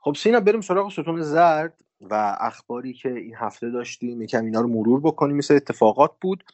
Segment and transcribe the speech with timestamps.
[0.00, 4.22] خب سینا بریم سراغ ستون زرد و اخباری که این هفته داشتیم.
[4.22, 5.36] یکم اینا رو مرور بکنیم.
[5.36, 6.44] مثل اتفاقات بود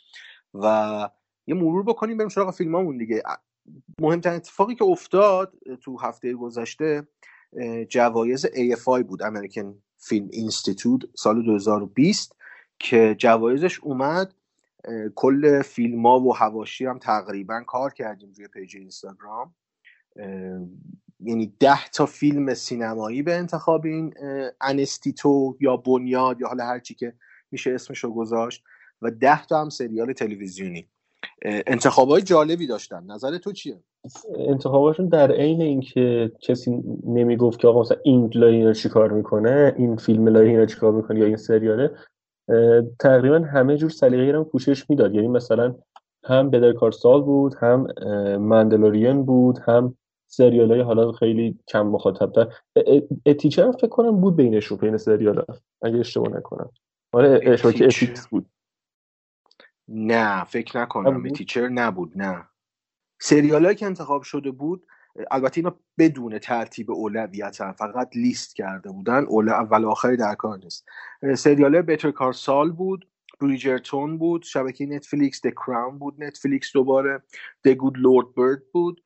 [0.54, 1.08] و
[1.46, 3.22] یه مرور بکنیم بریم سراغ فیلمامون دیگه.
[4.00, 7.08] مهمترین اتفاقی که افتاد تو هفته گذشته
[7.88, 12.36] جوایز AFI بود American Film Institute سال 2020
[12.78, 14.34] که جوایزش اومد.
[15.14, 19.54] کل فیلم ها و حواشی هم تقریبا کار کردیم روی پیج اینستاگرام.
[21.20, 24.14] یعنی ده تا فیلم سینمایی به انتخاب این
[24.60, 27.12] انستیتو یا بنیاد یا حالا هرچی که
[27.50, 28.64] میشه اسمش رو گذاشت
[29.02, 30.88] و ده تا هم سریال تلویزیونی.
[31.44, 33.04] انتخاب های جالبی داشتن.
[33.06, 33.80] نظر تو چیه؟
[34.36, 40.28] انتخاباشون در عین اینکه کسی نمی‌گفت که آقا مثلا این line چیکار می‌کنه این فیلم
[40.28, 41.90] line چیکار می‌کنه یا این سریاله
[43.00, 45.14] تقریبا همه جور سلیقه‌ای رو پوشش می‌داد.
[45.14, 45.74] یعنی مثلا
[46.24, 47.86] هم Better Call Saul بود هم
[48.38, 49.96] Mandalorian بود هم
[50.26, 52.52] سریال های حالا خیلی کم مخاطب تر
[53.26, 56.70] A Teacher فکر کنم بود بینشون بین سریال ها اگه اشتباه نکنم.
[57.12, 58.46] آره اتیکس بود.
[59.88, 61.28] نه فکر نکنم.
[61.28, 62.48] Teacher نبود نه.
[63.20, 64.86] سریال که انتخاب شده بود
[65.30, 69.24] البته اینا بدون ترتیب اولویت هم فقط لیست کرده بودن.
[69.24, 70.86] اول اول آخری در کار نیست.
[71.34, 73.08] سریال Better Call Saul بود
[73.40, 77.22] Bridgerton بود شبکه Netflix The Crown بود Netflix دوباره
[77.64, 79.02] The Good Lord Bird بود.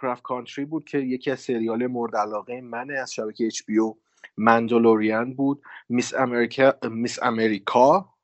[0.00, 3.98] Lovecraft Country بود که یکی از سریال مورد علاقه منه از شبکه HBO
[4.36, 5.62] Mandalorian بود.
[5.88, 6.14] Mrs.
[6.14, 7.22] America Mrs.
[7.22, 8.14] America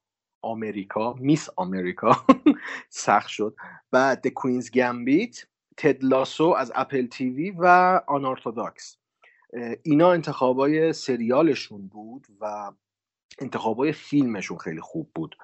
[0.43, 1.49] America Mrs.
[1.57, 2.27] America
[2.91, 3.57] سخت شد.
[3.91, 7.67] بعد The Queen's Gambit Ted Lasso از Apple TV و
[8.07, 8.97] Unorthodox
[9.83, 12.73] اینا انتخابای سریالشون بود و
[13.39, 15.37] انتخابای فیلمشون خیلی خوب بود.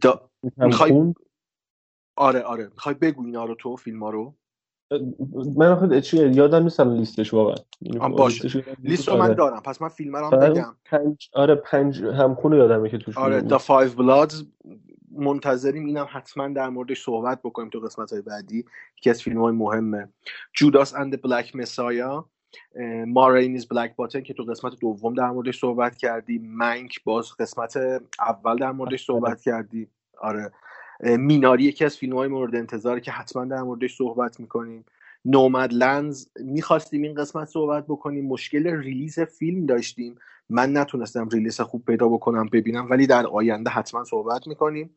[0.00, 0.30] دا...
[0.56, 1.14] می‌خوای
[2.16, 2.64] آره آره.
[2.64, 4.36] می‌خوای بگو اینا رو تو فیلم ها رو؟
[5.56, 7.56] من آخه چی یادم نیست لیستش واقعا.
[8.08, 8.64] باشه.
[8.82, 9.34] لیست رو من آره.
[9.34, 9.62] دارم.
[9.62, 10.76] پس من فیلم رو بگم.
[10.84, 14.44] پنج آره پنج همخون یادمه که توش آره Da 5 Bloods
[15.10, 18.64] منتظریم اینم حتما در موردش صحبت بکنیم تو قسمت های بعدی.
[18.98, 20.08] یکی از فیلم های مهمه
[20.54, 22.30] Judas and Black Messiah
[23.06, 26.38] Ma Rainey's Black Bottom که تو قسمت دوم در موردش صحبت کردیم.
[26.38, 27.76] Mank باز قسمت
[28.20, 29.40] اول در موردش صحبت.
[29.40, 29.88] کردیم.
[30.20, 30.52] آره.
[31.00, 34.84] Minari یکی از فیلم های مورد انتظاره که حتما در موردش صحبت می‌کنیم.
[35.24, 38.26] Nomadland می‌خواستیم این قسمت صحبت بکنیم.
[38.26, 40.14] مشکل release فیلم داشتیم.
[40.48, 44.96] من نتونستم release خوب پیدا بکنم ببینم ولی در آینده حتما صحبت می‌کنیم.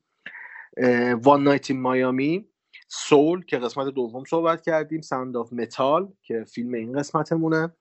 [1.23, 2.45] One Night in Miami
[2.87, 7.73] Soul که قسمت دوم صحبت کردیم Sound of Metal که فیلم این قسمتمونه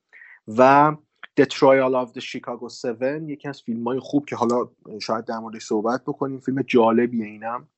[0.49, 0.97] و
[1.41, 4.69] The Trial of the Chicago 7 یکی از فیلم های خوب که حالا
[5.03, 6.41] شاید در موردش صحبت بکنیم.
[6.41, 7.69] فیلم جالبیه اینم.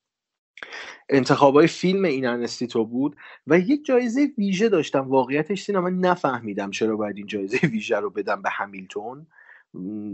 [1.09, 3.15] انتخابای فیلم این انستیتو بود
[3.47, 4.99] و یک جایزه ویژه داشتن.
[4.99, 9.27] واقعیتش سینا من نفهمیدم چرا باید این جایزه ویژه رو بدن به Hamilton.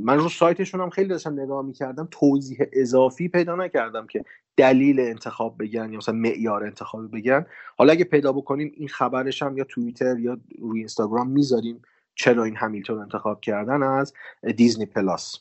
[0.03, 2.07] من رو سایتشون هم خیلی داشتم نگاه می‌کردم.
[2.11, 4.25] توضیح اضافی پیدا نکردم که
[4.57, 7.45] دلیل انتخاب بگن یا مثلا معیار انتخاب بگن.
[7.77, 11.81] حالا اگه پیدا بکنیم این خبرش هم یا توییتر یا روی اینستاگرام می‌ذاریم
[12.15, 14.13] چرا این همیلتون انتخاب کردن از
[14.55, 15.39] دیزنی پلاس.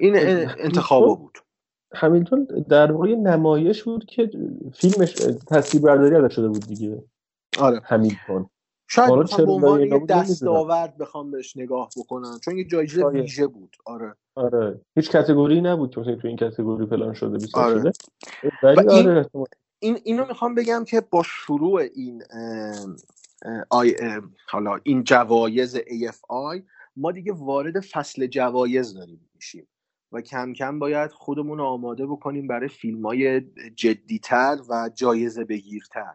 [0.00, 1.38] این انتخاب بود.
[1.94, 4.30] همیلتون در واقع نمایش بود که
[4.74, 5.12] فیلمش
[5.48, 7.04] تصویر برداری ازش شده بود دیگه.
[7.58, 7.80] آره.
[7.84, 8.50] همیلتون.
[8.88, 13.76] شاید به عنوان یه دستاورد بخوام بهش نگاه بکنم چون یه جایزه ویژه بود.
[13.84, 14.14] آره.
[14.34, 14.80] آره.
[14.96, 17.80] هیچ کتگوری نبود که تو این کتگوری پلان شده بیست آره.
[17.80, 17.92] شده.
[18.62, 19.26] ولی این, آره
[19.78, 22.22] این اینو می‌خوام بگم که با شروع این
[23.70, 23.94] آی
[24.48, 26.62] حالا این جوایز AFI
[26.96, 29.68] ما دیگه وارد فصل جوایز داریم میشیم.
[30.12, 33.42] و کم کم باید خودمون آماده بکنیم برای فیلم های
[33.74, 36.12] جدیتر و جایزه بگیرتر.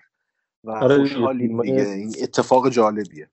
[0.63, 1.87] و آره خوشحالیم دیگه.
[1.87, 3.27] این اتفاق جالبیه.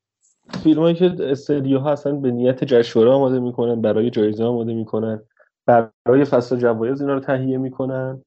[0.62, 5.22] فیلم هایی که استدیو ها اصلا به نیت جشنواره آماده می‌کنن برای جایزه آماده می‌کنن
[5.66, 8.22] برای فصل جوایز اینا رو تهیه می‌کنن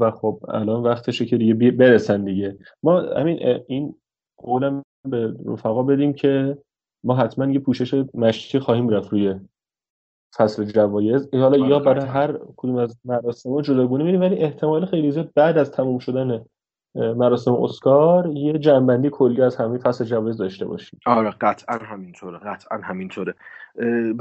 [0.00, 2.58] و خب الان وقتشه که دیگه برسن دیگه.
[2.82, 3.94] ما همین این
[4.36, 6.58] قولم به رفقا بدیم که
[7.04, 9.40] ما حتما یه پوشش مشتی خواهیم رفت روی
[10.36, 11.28] فصل جوایز.
[11.34, 15.58] حالا یا آره، برای هر کدوم از مراسم جداگونه میریم ولی احتمال خیلی زیاد بعد
[15.58, 16.44] از تموم شدن
[16.94, 22.78] مراسم اسکار یه جنبندی کلی از همین فصل جوایز داشته باشیم آره قطعا همینطوره قطعا
[22.78, 23.34] همینطوره.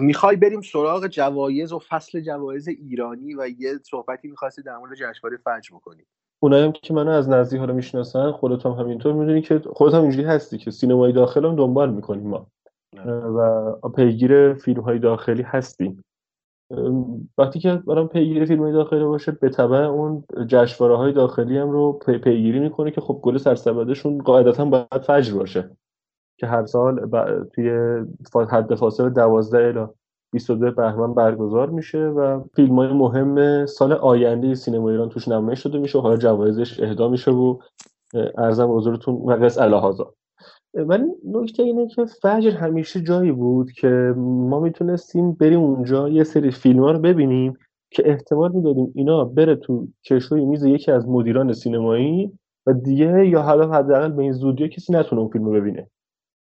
[0.02, 5.38] می‌خوای بریم سراغ جوایز و فصل جوایز ایرانی و یه صحبتی می‌خواستی در مورد جشنواره
[5.38, 6.04] فجر بکنی.
[6.40, 10.02] اونایی هم که منو از نزدیک حالا می‌شناسن خودت هم همینطور می‌دونی که خودت هم
[10.02, 12.48] اینجوری هستی که سینمای داخل هم دنبال می‌کنیم ما.
[13.06, 16.04] و پیگیر فیلم های داخلی هستیم.
[17.38, 21.70] وقتی که برام پیگیر فیلم های داخلی باشه به طبع اون جشنواره های داخلی هم
[21.70, 25.72] رو پیگیری می‌کنه که خب گل سرسبدشون قاعدتا باید فجر باشه.
[26.42, 27.10] که هر سال
[27.54, 27.72] توی
[28.50, 29.88] حد فاصله 12 الی
[30.34, 35.80] 22 بهمن برگزار میشه و فیلم های مهم سال آینده سینما ایران توش نمایش شده
[35.80, 37.60] میشه و حالا جوایزش اهدا میشه و
[38.38, 40.14] ارزم حضورتون و قص الهازا
[40.74, 46.52] ولی نکته اینه که فجر همیشه جایی بود که ما می‌تونستیم بریم اونجا یه سری
[46.52, 47.54] فیلم ها رو ببینیم
[47.92, 52.32] که احتمال می‌دادیم اینا بره تو کشوی میز یکی از مدیران سینمایی
[52.66, 55.88] و دیگه یا حالا حداقل به این زودی کسی نتونه اون فیلم رو ببینه.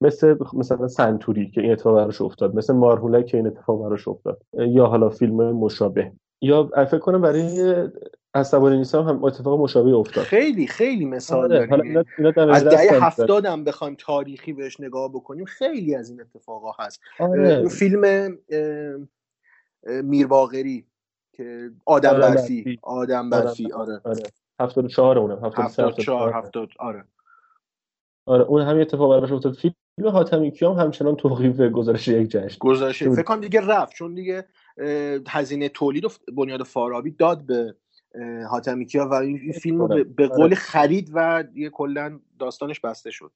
[0.01, 4.43] مثل مثلا سنتوری که این اتفاق براش افتاد مثل مارهوله که این اتفاق براش افتاد
[4.53, 6.13] یا حالا فیلم مشابه.
[6.45, 7.89] یا فکر کنم برای
[8.35, 10.25] عصبانی نیستم هم اتفاق مشابه افتاد.
[10.25, 11.67] خیلی خیلی مثال آره.
[11.67, 17.01] داریم از دهه هفتاد هم بخوایم تاریخی بهش نگاه بکنیم خیلی از این اتفاقا هست.
[17.19, 17.69] آره.
[17.69, 18.37] فیلم
[19.87, 20.87] میرواغری
[21.33, 22.79] که آدم برفی.
[22.83, 24.01] آدم برفی آره.
[24.05, 24.23] آره.
[24.61, 27.05] 74 اونم 74 70 آره.
[28.27, 29.55] آره اون هم اتفاق براش افتاد.
[29.55, 32.59] فیلم حاتمی کیام همچنان توقیف گزارش یک جشن.
[32.61, 34.45] گزارش فکر کنم دیگه رفت چون دیگه
[35.29, 37.75] هزینه تولید و بنیاد فارابی داد به
[38.51, 40.05] حاتمی کیا و این فیلم رو آره.
[40.05, 43.31] به قول خرید و دیگه کلا داستانش بسته شد.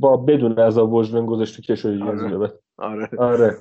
[0.00, 2.50] با بدون عذاب وجدان گذاشت تو کشوری آره.
[2.78, 3.10] آره.
[3.18, 3.56] آره.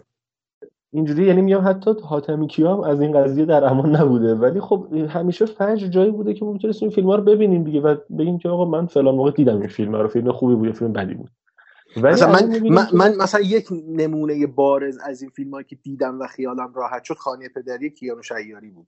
[0.94, 4.36] اینجوری یعنی میگم حتی حاتمی کیا هم از این قضیه در امان نبوده.
[4.36, 7.82] ولی خب همیشه فجر جایی بوده که ما می‌تونستیم این فیلم ها رو ببینیم دیگه
[7.82, 10.08] و بگیم که آقا من فلان موقع دیدم این فیلم رو.
[10.08, 11.30] فیلم خوبی بود فیلم بدی بود.
[11.96, 16.74] مثلا من, من, من, مثلا یک نمونه بارز از این فیلم که دیدم و خیالم
[16.74, 18.88] راحت شد خانه پدری کیانو شیاری بود.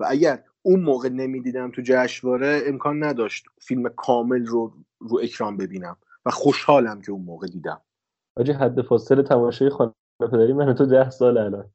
[0.00, 5.96] و اگر اون موقع نمی‌دیدم تو جشنواره امکان نداشت فیلم کامل رو رو اکران ببینم
[6.26, 7.80] و خوشحالم که اون موقع دیدم.
[8.36, 11.70] آجی حد فاصله تماشای خانه پدری من تو ده سال الان.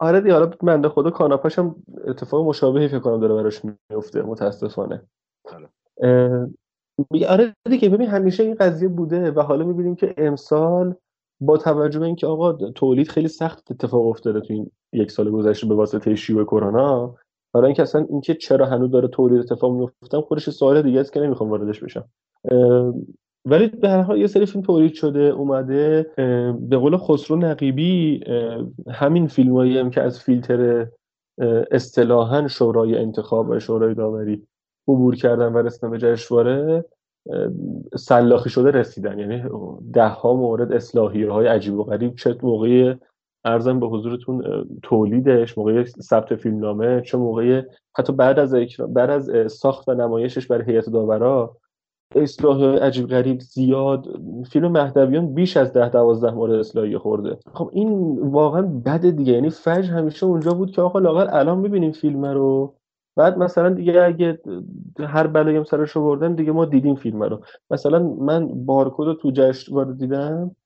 [0.00, 5.02] آره دیگه حالا من خدا کاناپاش هم اتفاق مشابهی فکر کنم داره براش میفته متاسفانه.
[7.28, 10.94] آره دیگه ببین همیشه این قضیه بوده و حالا می‌بینیم که امسال
[11.40, 15.66] با توجه به اینکه آقا تولید خیلی سخت اتفاق افتاده تو این یک سال گذشته
[15.66, 17.14] به واسطه شیوع کرونا
[17.54, 21.20] حالا اینکه اصلا اینکه چرا هنوز داره تولید اتفاق میفته خودش سوال دیگه است که
[21.20, 22.04] نمی‌خوام واردش بشم.
[23.44, 26.10] ولی به هر حال یه سری فیلم تولید شده اومده.
[26.60, 28.24] به قول خسرو نقیبی
[28.90, 30.86] همین فیلمایی هم که از فیلتر
[31.70, 34.46] اصطلاحا شورای انتخاب و شورای داوری
[34.88, 36.84] عبور کردن و رسیدن به جشنواره
[37.96, 39.18] سلاخی شده رسیدن.
[39.18, 39.42] یعنی
[39.92, 42.14] ده ها مورد اصلاحی های عجیب و غریب.
[42.14, 42.94] چه موقعی
[43.44, 47.62] ارزم به حضورتون تولیدش موقع ثبت فیلمنامه چه موقع
[47.98, 48.54] حتی بعد از
[48.88, 51.56] بعد از ساخت و نمایشش برای هیئت داورا.
[52.16, 54.06] اصلاح عجیب غریب زیاد.
[54.50, 57.38] فیلم مهدویان بیش از ده دوازده مورد اصلاحی خورده.
[57.54, 59.32] خب این واقعا بده دیگه.
[59.32, 62.74] یعنی فجر همیشه اونجا بود که آقا لاغر الان می‌بینیم فیلم رو.
[63.18, 64.38] بعد مثلا دیگه اگه
[64.98, 67.40] هر بلایی هم سرش رو بردن دیگه ما دیدیم فیلم رو.
[67.70, 70.56] مثلا من بارکد تو جشنواره دیدم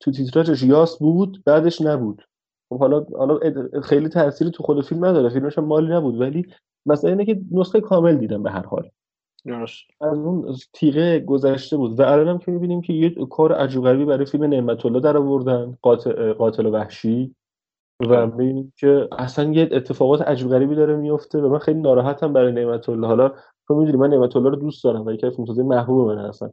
[0.00, 2.22] تو تیتراژش یاس بود بعدش نبود.
[2.68, 3.38] خب حالا حالا
[3.82, 6.46] خیلی تاثیری تو خود فیلم نداره فیلمش مالی نبود ولی
[6.86, 8.90] مثلا اینه که نسخه کامل دیدم به هر حال.
[10.00, 12.00] از اون تیغه گذشته بود.
[12.00, 15.78] و الان که می‌بینیم که یه کار عجیب غریبی برای فیلم نعمت الله در آوردن
[15.82, 17.34] قاتل, قاتل وحشی.
[18.00, 18.30] و
[18.76, 23.06] که اصلا یه اتفاقات عجیب غریبی داره میفته و من خیلی ناراحتم برای نعمت الله
[23.06, 23.32] حالا
[23.66, 26.52] تو می‌دونی من نعمت الله رو دوست دارم و یکی از فیلمسازی محبوب من هستن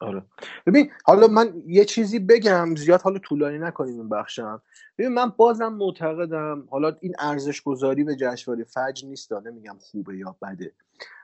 [0.00, 0.22] آره.
[0.66, 4.62] ببین حالا من یه چیزی بگم زیاد حالا طولانی نکنیم این بخشم.
[4.98, 10.36] ببین من بازم معتقدم حالا این ارزش گذاری به جشنواره فجر نیست نمیگم خوبه یا
[10.42, 10.72] بده.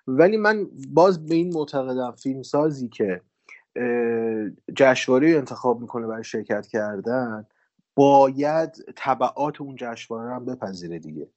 [0.07, 3.21] ولی من باز به این معتقدم فیلمسازی که
[4.77, 7.47] جشنواره انتخاب می‌کنه برای شرکت کردن
[7.97, 11.29] باید طبعات اون جشنواره هم بپذیره دیگه.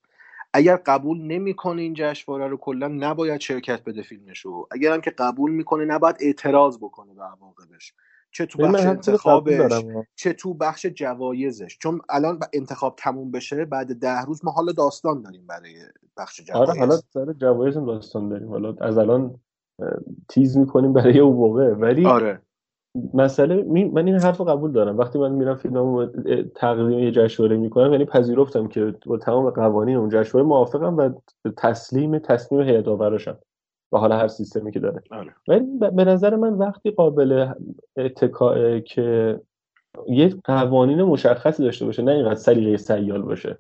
[0.54, 4.68] اگر قبول نمی‌کنه این جشنواره رو کلا نباید شرکت بده فیلمشو.
[4.72, 7.94] اگر هم که قبول می‌کنه نباید اعتراض بکنه به عواقبش.
[8.32, 11.78] چه تو بخش انتخابش چه تو بخش جوایزش.
[11.78, 15.76] چون الان انتخاب تموم بشه بعد ده روز ما حالا داستان داریم برای
[16.18, 18.50] بخش جوایز آره حالا سر جوایز داستان داریم.
[18.50, 19.40] حالا از الان
[20.30, 21.74] تیز می‌کنیم برای اون موقع.
[21.74, 22.42] ولی آره.
[23.14, 24.98] مسئله من این حرف قبول دارم.
[24.98, 26.12] وقتی من میرم فیلم
[26.56, 31.10] تقدیم یه جشنواره می‌کنم یعنی پذیرفتم که با تمام قوانین اون جشنواره موافقم و
[31.58, 33.38] تسلیم تصمیم هیئت داوراشم
[33.92, 35.04] و حالا هر سیستمی که داره.
[35.12, 35.36] آره.
[35.48, 37.48] ولی به نظر من وقتی قابل
[37.98, 39.40] اتکاء که
[40.08, 43.58] یه قوانین مشخصی داشته باشه نه اینقدر سلیقه سیال باشه.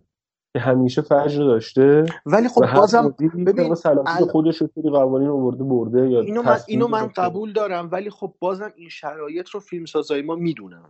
[0.53, 4.25] که همیشه فجر داشته ولی خب بازم ببین ال...
[4.25, 8.73] خودش رو قوانین آورده برده یا اینو من, اینو من قبول دارم ولی خب بازم
[8.75, 10.85] این شرایط رو فیلم سازای ما می‌دونن.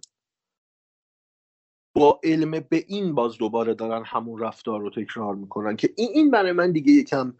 [1.96, 6.32] با علم به این باز دوباره دارن همون رفتار رو تکرار می‌کنن که این این
[6.32, 7.34] برای من دیگه یکم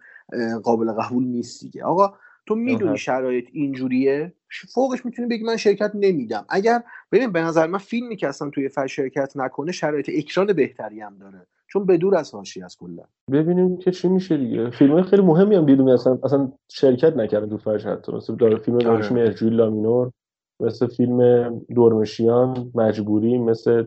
[0.64, 1.84] قابل قبول نیست دیگه.
[1.84, 2.14] آقا
[2.46, 4.34] تو می‌دونی شرایط اینجوریه؟
[4.74, 6.46] فوقش می‌تونی بگی من شرکت نمیدم.
[6.50, 11.02] اگر ببین به نظر من فیلمی که اصلا توی فش شرکت نکنه شرایط اکران بهتری
[11.02, 11.48] هم داره.
[11.74, 13.04] چون بدور از حاشیه از کلا.
[13.32, 14.70] ببینیم که چی میشه دیگه.
[14.70, 18.12] فیلم خیلی مهمی هم بیرون اصلا اصلا شرکت نکردن تو فرش حتی.
[18.12, 19.36] مثل داره فیلم دارش آره.
[19.42, 20.12] لامینور
[20.60, 23.86] مثل فیلم دورمشیان مجبوری مثل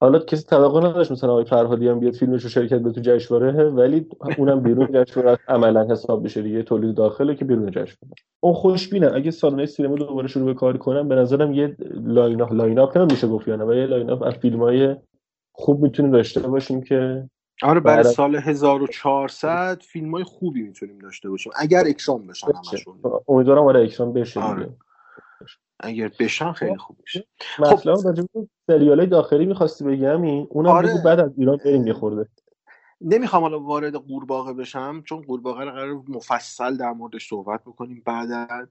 [0.00, 3.64] حالا کسی توقع نداشت مثلا آقای فرهادی هم بیاد فیلمش رو شرکت به تو جشنواره
[3.64, 4.06] ولی
[4.38, 8.14] اونم بیرون جشنواره عملا حساب بشه دیگه تولید داخله که بیرون جشنواره.
[8.40, 12.52] اون خوشبینم اگه سالانه سینما دوباره شروع به کار کنم به نظرم یه لاین اپ
[12.52, 14.96] لاین اپ نمیشه گفت یعنی یه لاین اپ از فیلمای
[15.58, 17.28] خوب می‌تونیم داشته باشیم که
[17.62, 21.52] آره برای سال 1400 فیلم های خوبی می‌تونیم داشته باشیم.
[21.56, 23.00] اگر اکرام بشن همشون.
[23.28, 24.70] امیدوارم آره اکرام بشه آره.
[25.80, 27.24] اگر بشن خیلی خوب میشه.
[27.58, 31.02] مثلا خب سریال داخلی می‌خواستی بگم این اونم آره.
[31.04, 32.28] بعد از ایران بریم میخورده
[33.00, 38.68] نمی‌خوام حالا وارد قورباغه بشم چون قورباغه رو قرار مفصل در موردش صحبت بکنیم بعد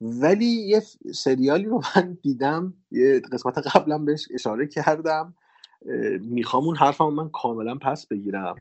[0.00, 0.80] ولی یه
[1.14, 5.34] سریالی رو من دیدم یه قسمت قبلا بهش اشاره کردم.
[6.20, 8.54] می‌خوام اون حرفم من کاملا پس بگیرم.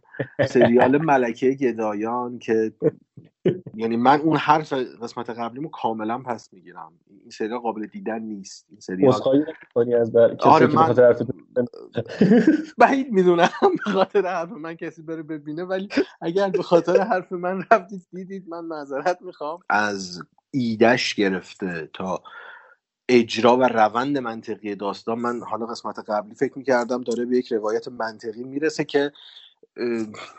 [0.50, 2.74] سریال ملکه گدایان که
[3.76, 6.94] یعنی من اون حرف قسمت قبلیمو کاملا پس می‌گیرم.
[7.22, 8.66] این سریال قابل دیدن نیست.
[8.70, 9.14] این سریال
[10.02, 10.36] از بر...
[10.40, 10.96] آره من
[12.78, 13.50] بعید می‌دونم
[13.86, 15.90] به خاطر حرف من کسی بره ببینه ولی
[16.22, 19.60] اگر به خاطر حرف من رفتید دیدید من معذرت می‌خوام.
[19.70, 22.24] از ایدش گرفته تا
[23.10, 25.20] اجرا و روند منطقی داستان.
[25.20, 29.12] من حالا قسمت قبلی فکر می‌کردم داره به یک روایت منطقی می‌رسه که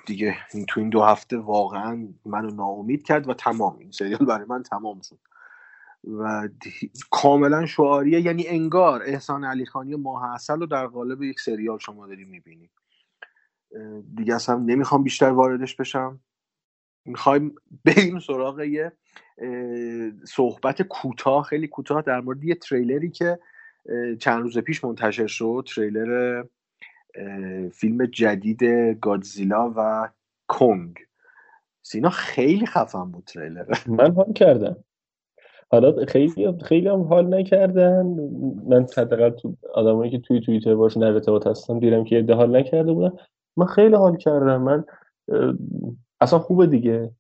[0.06, 3.78] دیگه این تو این دو هفته واقعا منو ناامید کرد و تمام.
[3.78, 5.18] این سریال برای من تمام شد.
[6.04, 6.48] و
[7.10, 8.20] کاملا شعاریه.
[8.20, 12.70] یعنی انگار احسان علی خانی ماه اصل رو در قالب یک سریال شما داری می‌بینی.
[14.14, 16.20] دیگه اصلا نمی‌خوام بیشتر واردش بشم.
[17.08, 18.92] می‌خوایم بریم سراغ یه
[20.24, 23.38] صحبت کوتاه خیلی کوتاه در مورد یه تریلری که
[24.20, 26.44] چند روز پیش منتشر شد تریلر
[27.72, 28.62] فیلم جدید
[29.00, 30.08] گادزیلا و
[30.48, 30.96] کنگ.
[31.82, 33.64] سینا خیلی خفن بود تریلر.
[33.98, 34.76] من حال کردم.
[35.70, 38.06] حالا خیلی خیلی هم حال نکردن.
[38.66, 42.56] من حداقل تو آدمایی که توی توییتر باشون در ارتباط هستم دیدم که ایده حال
[42.56, 43.16] نکرده بودن.
[43.56, 44.62] من خیلی حال کردم.
[44.62, 44.84] من
[46.20, 47.10] اصلا خوبه دیگه.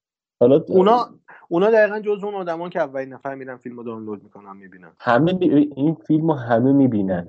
[0.40, 1.08] حالا اونا
[1.48, 4.90] اونا دقیقا جز اون آدمان که اولین نفر میرن فیلمو دانلود می‌کنن می‌بینن.
[5.00, 5.38] همه
[5.76, 7.28] این فیلمو همه می‌بینن.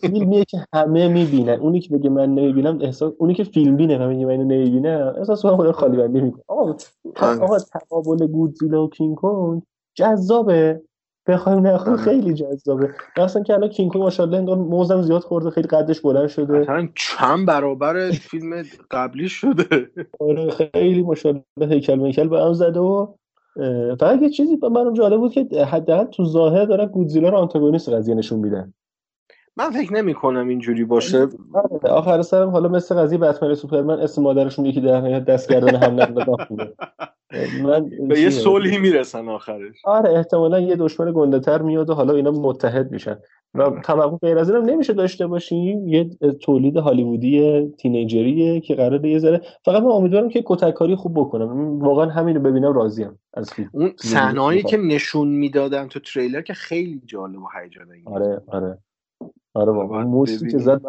[0.00, 1.52] فیلمیه که همه می‌بینن.
[1.52, 5.14] اونی که بگه من نمی‌بینم احساس اونی که فیلم بینه و میگه من نمی‌بینم.
[5.18, 6.76] احساس خود خالی بندی می‌کنه آقا
[7.20, 9.62] آقا تقابل گودزیلا و کینگ کنگ
[9.94, 10.82] جذابه.
[11.28, 11.96] بخوایم نه آره.
[11.96, 12.90] خیلی جذابه.
[13.18, 16.58] مثلا که الان کینگ کنگ ماشاءالله انگار موزم زیاد خورده خیلی قدش بلند شده.
[16.58, 19.90] مثلا چند برابر فیلم قبلی شده.
[20.20, 23.06] آره خیلی ماشاءالله هیکل میکل به هم زده و
[24.00, 28.14] فقط یه چیزی من جالب بود که حداقل تو ظاهر دارن گودزیلا رو آنتاگونیست قضیه
[28.14, 28.72] نشون میدن.
[29.56, 31.28] من فکر نمی کنم اینجوری باشه.
[31.54, 35.74] آره، آخر سرم حالا مثل قضیه بتمن سوپرمن اسم مادرشون یکی در نهایت دست کردن
[35.74, 36.72] هم خوبه
[37.62, 39.76] من به یه صلحی می‌رسن آخرش.
[39.84, 43.16] آره احتمالا یه دشمن گنده تر میاد و حالا اینا متحد میشن.
[43.54, 45.88] و توقع غیر از اینم نمیشه داشته باشیم.
[45.88, 46.10] یه
[46.42, 51.78] تولید هالیوودی تینیجریه که قراره یه ذره فقط من امیدوارم که کتککاری خوب بکنم.
[51.78, 53.70] واقعا همینو ببینم راضیم از فیلم.
[53.72, 58.78] اون صحنه‌ای که نشون می‌دادن تو تریلر که خیلی جالب و هیجان آره آره.
[59.56, 60.80] آره واقعا موسیقی که زد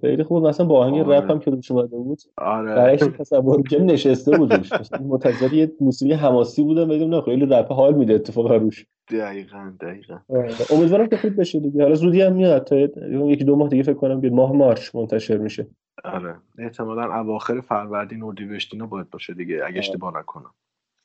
[0.00, 0.46] خیلی خوب.
[0.46, 1.18] مثلا با آهنگ آره.
[1.18, 2.74] رپ هم که روش اومده بود آره.
[2.74, 4.72] برعکس تصور که نشسته بودش.
[5.00, 8.86] منتظر یه موسیقی حماسی بودم بدون نه خیلی رپ حال میده اتفاقا روش.
[9.10, 10.18] دقیقاً دقیقاً.
[10.28, 10.54] آره.
[10.70, 11.82] امیدوارم که خوب بشه دیگه.
[11.82, 15.36] حالا زودی هم میاد تا یکی دو ماه دیگه فکر کنم بیاد ماه مارچ منتشر
[15.36, 15.66] میشه.
[16.04, 16.36] آره.
[16.58, 19.78] احتمالاً اواخر فروردین اردیبهشت اینا باید باشه دیگه اگه آره.
[19.78, 20.50] اشتباه نکنم.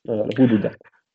[0.08, 0.70] آره حدودا.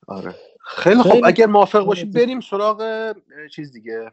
[0.07, 0.35] آره.
[0.65, 3.13] خیلی خب اگر موافق باشی بریم سراغ
[3.55, 4.11] چیز دیگه.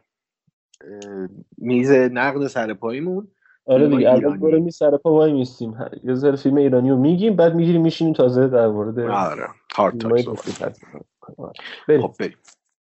[1.57, 3.27] میز نقد سر پاییمون.
[3.65, 5.75] آره دیگه اول برو می سر پا وای میستیم.
[6.03, 10.25] یه ذره فیلم ایرانی رو میگیم بعد می‌گیریم میشینیم تازه در مورد آره هارد تاک
[11.85, 12.35] خب بریم.